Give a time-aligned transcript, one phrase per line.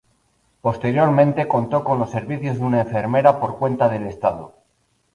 [0.61, 4.55] Posteriormente contó con los servicios de una enfermera por cuenta del Estado.